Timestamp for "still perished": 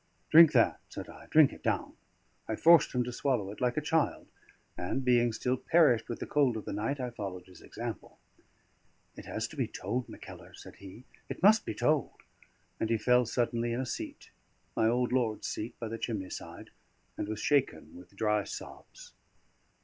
5.31-6.09